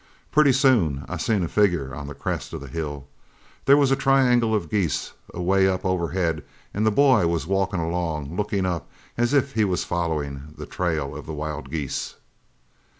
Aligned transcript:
Pretty 0.31 0.51
soon 0.51 1.05
I 1.07 1.17
seen 1.17 1.43
a 1.43 1.47
figure 1.47 1.93
on 1.93 2.07
the 2.07 2.15
crest 2.15 2.53
of 2.53 2.61
the 2.61 2.67
hill. 2.67 3.07
There 3.65 3.77
was 3.77 3.91
a 3.91 3.95
triangle 3.95 4.55
of 4.55 4.67
geese 4.71 5.13
away 5.31 5.67
up 5.67 5.85
overhead 5.85 6.43
an' 6.73 6.85
the 6.85 6.91
boy 6.91 7.27
was 7.27 7.45
walkin' 7.45 7.79
along 7.79 8.35
lookin' 8.35 8.65
up 8.65 8.89
as 9.15 9.31
if 9.31 9.53
he 9.53 9.63
was 9.63 9.83
followin' 9.83 10.55
the 10.57 10.65
trail 10.65 11.15
of 11.15 11.27
the 11.27 11.33
wild 11.33 11.69
geese. 11.69 12.15